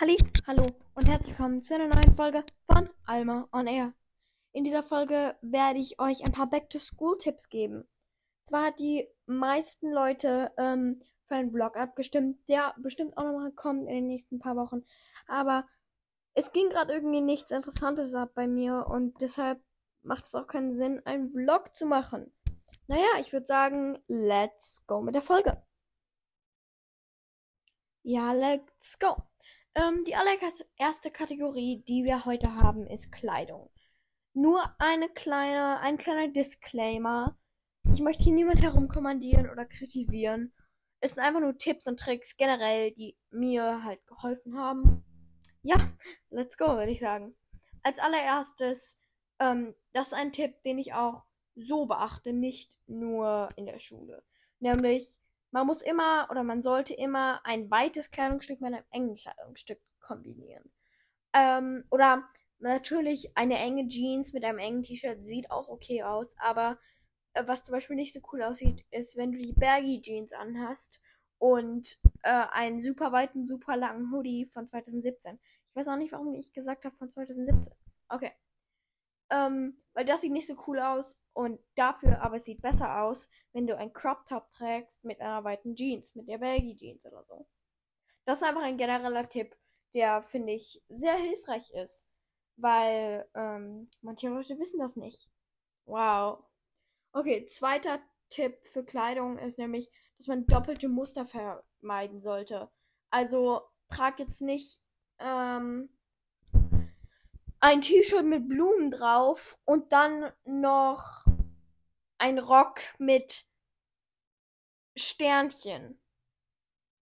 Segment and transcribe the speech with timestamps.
[0.00, 3.92] Halli, hallo und herzlich willkommen zu einer neuen Folge von Alma on Air.
[4.52, 7.86] In dieser Folge werde ich euch ein paar Back-to-School-Tipps geben.
[8.46, 13.88] Zwar hat die meisten Leute ähm, für einen Vlog abgestimmt, der bestimmt auch nochmal kommt
[13.88, 14.86] in den nächsten paar Wochen.
[15.26, 15.68] Aber
[16.32, 19.62] es ging gerade irgendwie nichts Interessantes ab bei mir und deshalb
[20.00, 22.32] macht es auch keinen Sinn, einen Vlog zu machen.
[22.86, 25.62] Naja, ich würde sagen, let's go mit der Folge.
[28.02, 29.29] Ja, let's go.
[29.74, 33.70] Ähm, die allererste Kategorie, die wir heute haben, ist Kleidung.
[34.32, 37.38] Nur eine kleine, ein kleiner Disclaimer.
[37.92, 40.52] Ich möchte hier niemand herumkommandieren oder kritisieren.
[41.00, 45.04] Es sind einfach nur Tipps und Tricks generell, die mir halt geholfen haben.
[45.62, 45.76] Ja,
[46.30, 47.34] let's go, würde ich sagen.
[47.82, 48.98] Als allererstes,
[49.38, 54.22] ähm, das ist ein Tipp, den ich auch so beachte, nicht nur in der Schule.
[54.58, 55.19] Nämlich,
[55.50, 60.70] man muss immer oder man sollte immer ein weites Kleidungsstück mit einem engen Kleidungsstück kombinieren.
[61.32, 62.24] Ähm, oder
[62.58, 66.78] natürlich eine enge Jeans mit einem engen T-Shirt sieht auch okay aus, aber
[67.34, 71.00] äh, was zum Beispiel nicht so cool aussieht, ist, wenn du die Baggy Jeans anhast
[71.38, 75.38] und äh, einen super weiten, super langen Hoodie von 2017.
[75.70, 77.72] Ich weiß auch nicht, warum ich gesagt habe von 2017.
[78.08, 78.32] Okay.
[79.30, 83.28] Ähm, weil das sieht nicht so cool aus und dafür aber es sieht besser aus,
[83.52, 87.22] wenn du ein Crop Top trägst mit einer weiten Jeans, mit der Baggy Jeans oder
[87.22, 87.46] so.
[88.24, 89.54] Das ist einfach ein genereller Tipp,
[89.92, 92.08] der finde ich sehr hilfreich ist,
[92.56, 95.28] weil ähm, manche Leute wissen das nicht.
[95.84, 96.44] Wow.
[97.12, 102.70] Okay, zweiter Tipp für Kleidung ist nämlich, dass man doppelte Muster vermeiden sollte.
[103.10, 104.80] Also trag jetzt nicht
[105.18, 105.90] ähm,
[107.60, 111.24] ein T-Shirt mit Blumen drauf und dann noch
[112.18, 113.44] ein Rock mit
[114.96, 116.00] Sternchen.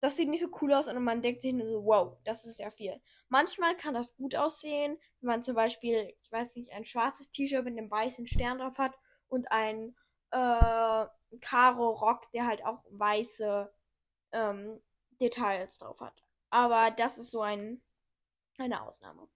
[0.00, 2.60] Das sieht nicht so cool aus und man denkt sich nur so, wow, das ist
[2.60, 3.00] ja viel.
[3.28, 7.64] Manchmal kann das gut aussehen, wenn man zum Beispiel, ich weiß nicht, ein schwarzes T-Shirt
[7.64, 8.94] mit einem weißen Stern drauf hat
[9.28, 9.96] und ein
[10.30, 11.06] äh,
[11.40, 13.72] Karo-Rock, der halt auch weiße
[14.32, 14.80] ähm,
[15.20, 16.22] Details drauf hat.
[16.50, 17.82] Aber das ist so ein,
[18.58, 19.28] eine Ausnahme.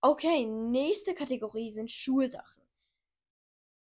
[0.00, 2.62] Okay, nächste Kategorie sind Schulsachen.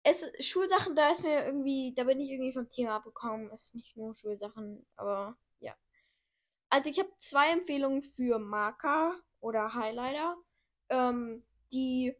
[0.03, 3.49] Es, Schulsachen, da ist mir irgendwie, da bin ich irgendwie vom Thema abgekommen.
[3.51, 5.75] Es ist nicht nur Schulsachen, aber ja.
[6.69, 10.37] Also ich habe zwei Empfehlungen für Marker oder Highlighter.
[10.89, 12.15] Ähm, die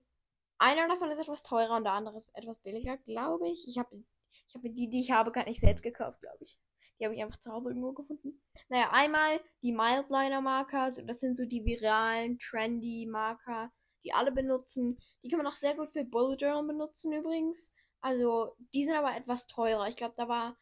[0.57, 3.67] einer davon ist etwas teurer und der andere ist etwas billiger, glaube ich.
[3.67, 4.03] Ich habe
[4.47, 6.57] ich habe die, die ich habe, gar nicht selbst gekauft, glaube ich.
[7.00, 8.42] Die habe ich einfach zu Hause irgendwo gefunden.
[8.70, 13.72] Naja, einmal die Mildliner Marker, das sind so die viralen, trendy Marker,
[14.04, 14.98] die alle benutzen.
[15.22, 17.74] Die kann man auch sehr gut für Bullet Journal benutzen übrigens.
[18.02, 19.88] Also, die sind aber etwas teurer.
[19.88, 20.58] Ich glaube, da war,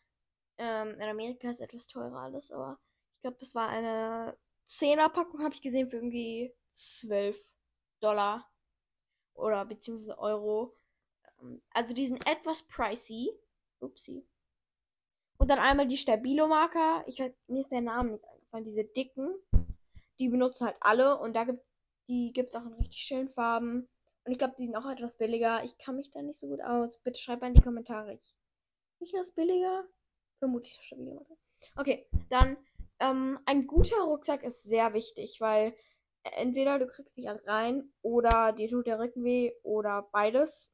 [0.58, 2.80] ähm, in Amerika ist etwas teurer alles, aber
[3.18, 7.38] ich glaube, das war eine 10er Packung, habe ich gesehen, für irgendwie 12
[8.00, 8.50] Dollar.
[9.34, 10.76] Oder beziehungsweise Euro.
[11.42, 13.30] Ähm, also, die sind etwas pricey.
[13.80, 14.26] Upsi.
[15.44, 17.04] Und dann einmal die Stabilo-Marker.
[17.06, 18.64] Ich weiß, mir ist der Name nicht eingefallen.
[18.64, 19.36] Diese dicken.
[20.18, 21.20] Die benutzen halt alle.
[21.20, 21.62] Und da gibt
[22.08, 23.90] die gibt's auch in richtig schönen Farben.
[24.24, 25.62] Und ich glaube, die sind auch etwas billiger.
[25.66, 26.98] Ich kann mich da nicht so gut aus.
[27.00, 28.14] Bitte schreibt mal in die Kommentare.
[28.14, 28.34] Ich,
[29.02, 29.84] nicht das billiger?
[30.40, 31.36] Vermutlich das Stabilo-Marker.
[31.76, 32.56] Okay, dann
[33.00, 35.76] ähm, ein guter Rucksack ist sehr wichtig, weil
[36.24, 40.72] entweder du kriegst nicht alles rein oder dir tut der Rücken weh oder beides.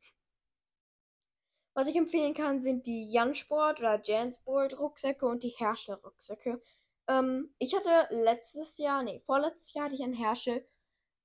[1.79, 6.61] Was ich empfehlen kann, sind die Jansport oder Jansport Rucksäcke und die Herschel Rucksäcke.
[7.07, 10.67] Ähm, ich hatte letztes Jahr, nee, vorletztes Jahr hatte ich einen Herschel.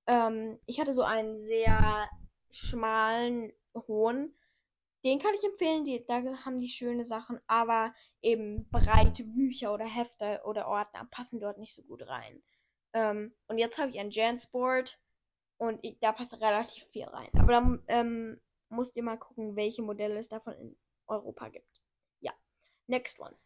[0.06, 2.08] Ähm, ich hatte so einen sehr
[2.52, 3.52] schmalen,
[3.88, 4.38] hohen.
[5.04, 7.92] Den kann ich empfehlen, die, da haben die schöne Sachen, aber
[8.22, 12.44] eben breite Bücher oder Hefte oder Ordner passen dort nicht so gut rein.
[12.92, 15.00] Ähm, und jetzt habe ich einen Jansport
[15.58, 17.30] und ich, da passt relativ viel rein.
[17.40, 18.40] Aber dann ähm,
[18.74, 20.76] musst ihr mal gucken, welche Modelle es davon in
[21.06, 21.82] Europa gibt.
[22.20, 22.32] Ja.
[22.86, 23.36] Next one.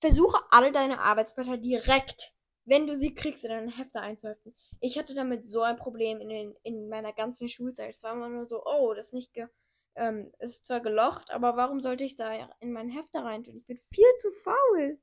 [0.00, 4.54] Versuche alle deine Arbeitsblätter direkt, wenn du sie kriegst, in deine Hefte einzuheften.
[4.80, 7.94] Ich hatte damit so ein Problem in, den, in meiner ganzen Schulzeit.
[7.94, 9.48] Es war immer nur so, oh, das ist nicht ge
[9.96, 13.56] ähm, ist zwar gelocht, aber warum sollte ich da in meinen Hefter reintun?
[13.56, 14.98] Ich bin viel zu faul.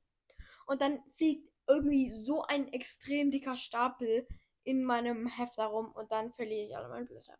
[0.66, 4.26] Und dann fliegt irgendwie so ein extrem dicker Stapel
[4.64, 7.38] in meinem Hefter rum und dann verliere ich alle meine Blätter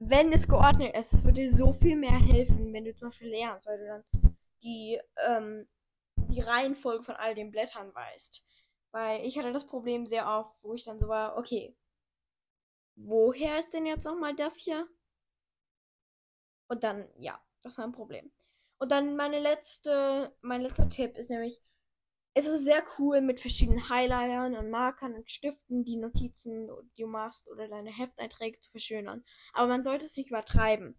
[0.00, 3.28] wenn es geordnet ist, es würde dir so viel mehr helfen, wenn du zum Beispiel
[3.28, 5.68] lernst, weil du dann die, ähm,
[6.16, 8.42] die Reihenfolge von all den Blättern weißt.
[8.92, 11.76] Weil ich hatte das Problem sehr oft, wo ich dann so war, okay,
[12.96, 14.88] woher ist denn jetzt nochmal das hier?
[16.68, 18.32] Und dann, ja, das war ein Problem.
[18.78, 21.60] Und dann meine letzte, mein letzter Tipp ist nämlich,
[22.34, 27.08] es ist sehr cool mit verschiedenen Highlightern und Markern und Stiften, die Notizen, die du
[27.08, 29.24] machst oder deine Hefteinträge zu verschönern.
[29.52, 30.96] Aber man sollte es nicht übertreiben.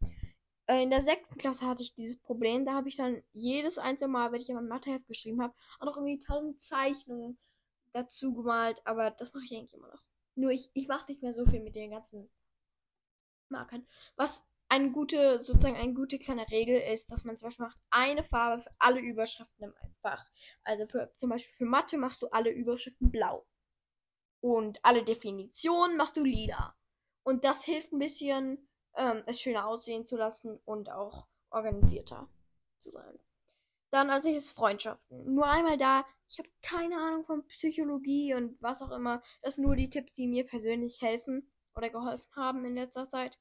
[0.67, 2.65] Äh, in der sechsten Klasse hatte ich dieses Problem.
[2.65, 5.97] Da habe ich dann jedes einzelne Mal, wenn ich mein Matheheft geschrieben habe, auch noch
[5.97, 7.37] irgendwie tausend Zeichnungen
[7.93, 8.81] dazu gemalt.
[8.85, 10.03] Aber das mache ich eigentlich immer noch.
[10.35, 12.29] Nur ich, ich mache nicht mehr so viel mit den ganzen
[13.49, 13.85] Markern.
[14.15, 18.23] Was eine gute, sozusagen eine gute kleine Regel ist, dass man zum Beispiel macht eine
[18.23, 20.25] Farbe für alle Überschriften im Fach.
[20.63, 23.45] Also für, zum Beispiel für Mathe machst du alle Überschriften blau.
[24.39, 26.73] Und alle Definitionen machst du lila.
[27.23, 32.29] Und das hilft ein bisschen, ähm, es schöner aussehen zu lassen und auch organisierter
[32.79, 33.19] zu sein.
[33.89, 35.33] Dann als nächstes Freundschaften.
[35.33, 39.21] Nur einmal da, ich habe keine Ahnung von Psychologie und was auch immer.
[39.41, 43.37] Das sind nur die Tipps, die mir persönlich helfen oder geholfen haben in letzter Zeit.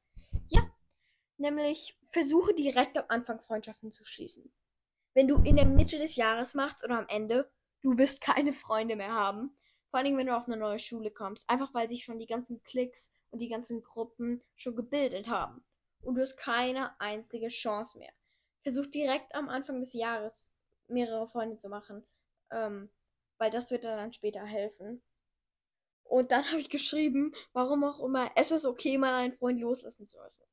[1.41, 4.53] Nämlich versuche direkt am Anfang Freundschaften zu schließen.
[5.15, 7.51] Wenn du in der Mitte des Jahres machst oder am Ende,
[7.81, 9.57] du wirst keine Freunde mehr haben.
[9.89, 11.49] Vor allem, wenn du auf eine neue Schule kommst.
[11.49, 15.65] Einfach weil sich schon die ganzen Klicks und die ganzen Gruppen schon gebildet haben.
[16.03, 18.13] Und du hast keine einzige Chance mehr.
[18.63, 20.53] Versuch direkt am Anfang des Jahres
[20.89, 22.07] mehrere Freunde zu machen.
[22.51, 22.91] Ähm,
[23.39, 25.03] weil das wird dir dann später helfen.
[26.05, 30.07] Und dann habe ich geschrieben, warum auch immer, es ist okay, mal einen Freund loslassen
[30.07, 30.45] zu müssen.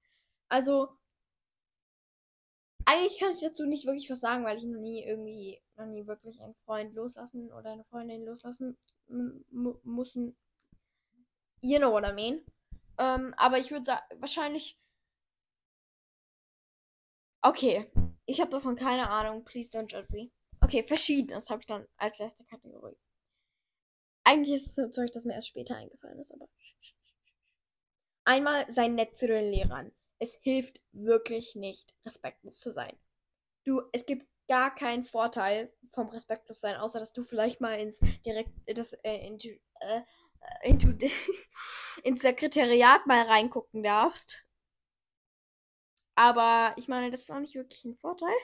[0.50, 0.90] Also,
[2.86, 6.08] eigentlich kann ich dazu nicht wirklich was sagen, weil ich noch nie irgendwie, noch nie
[6.08, 8.78] wirklich einen Freund loslassen oder eine Freundin loslassen
[9.10, 10.38] mussten.
[11.62, 12.46] You know what I mean.
[12.98, 14.80] Ähm, aber ich würde sagen, wahrscheinlich.
[17.42, 17.92] Okay,
[18.26, 19.44] ich habe davon keine Ahnung.
[19.44, 20.32] Please don't judge me.
[20.62, 22.98] Okay, verschiedenes habe ich dann als letzte Kategorie.
[24.24, 26.48] Eigentlich ist es so Zeug, das mir erst später eingefallen ist, aber.
[28.24, 32.98] Einmal sein nett zu den Lehrern es hilft wirklich nicht, respektlos zu sein.
[33.66, 38.00] Du, es gibt gar keinen Vorteil vom respektlos sein, außer dass du vielleicht mal ins
[38.26, 39.50] direkt das äh, into,
[39.80, 40.02] äh,
[40.64, 40.94] into
[42.04, 44.44] ins Sekretariat mal reingucken darfst.
[46.16, 48.36] Aber ich meine, das ist auch nicht wirklich ein Vorteil.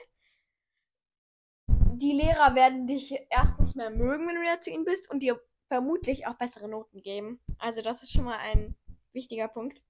[1.96, 5.40] Die Lehrer werden dich erstens mehr mögen, wenn du nett zu ihnen bist und dir
[5.68, 7.40] vermutlich auch bessere Noten geben.
[7.58, 8.76] Also das ist schon mal ein
[9.12, 9.80] wichtiger Punkt.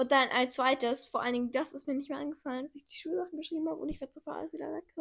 [0.00, 2.86] Und dann ein zweites, vor allen Dingen, das ist mir nicht mehr angefallen, dass ich
[2.86, 4.94] die Schulsachen geschrieben habe und ich werde sofort alles wieder weg.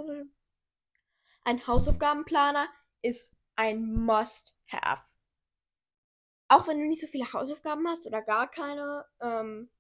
[1.46, 2.68] Ein Hausaufgabenplaner
[3.02, 5.06] ist ein Must-Have.
[6.50, 9.72] Auch wenn du nicht so viele Hausaufgaben hast oder gar keine, ähm,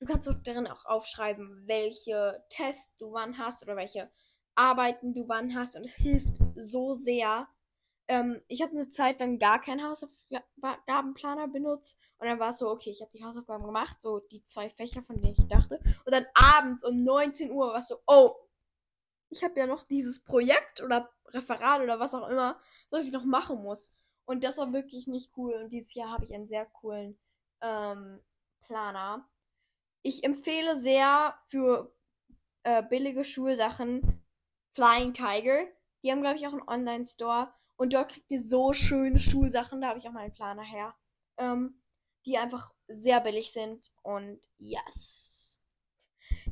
[0.00, 4.10] du kannst doch darin auch aufschreiben, welche Tests du wann hast oder welche
[4.56, 7.46] Arbeiten du wann hast und es hilft so sehr,
[8.10, 12.68] ähm, ich habe eine Zeit lang gar keinen Hausaufgabenplaner benutzt und dann war es so,
[12.68, 15.80] okay, ich habe die Hausaufgaben gemacht, so die zwei Fächer, von denen ich dachte.
[16.04, 18.34] Und dann abends um 19 Uhr war es so, oh,
[19.28, 22.60] ich habe ja noch dieses Projekt oder Referat oder was auch immer,
[22.90, 23.92] was ich noch machen muss.
[24.24, 25.54] Und das war wirklich nicht cool.
[25.54, 27.16] Und dieses Jahr habe ich einen sehr coolen
[27.60, 28.20] ähm,
[28.62, 29.24] Planer.
[30.02, 31.94] Ich empfehle sehr für
[32.64, 34.20] äh, billige Schulsachen
[34.72, 35.64] Flying Tiger.
[36.02, 37.54] Die haben, glaube ich, auch einen Online-Store.
[37.80, 39.80] Und dort kriegt ihr so schöne Schulsachen.
[39.80, 40.94] Da habe ich auch meinen Planer her.
[41.38, 41.80] Ähm,
[42.26, 43.90] die einfach sehr billig sind.
[44.02, 45.58] Und yes.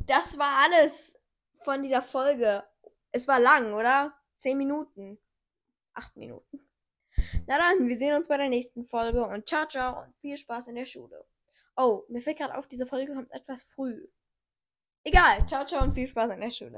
[0.06, 1.20] Das war alles
[1.64, 2.64] von dieser Folge.
[3.12, 4.14] Es war lang, oder?
[4.38, 5.18] Zehn Minuten.
[5.92, 6.66] Acht Minuten.
[7.46, 10.68] Na dann, wir sehen uns bei der nächsten Folge und ciao, ciao und viel Spaß
[10.68, 11.26] in der Schule.
[11.76, 14.08] Oh, mir fällt gerade auf, diese Folge kommt etwas früh.
[15.04, 16.76] Egal, ciao, ciao und viel Spaß in der Schule.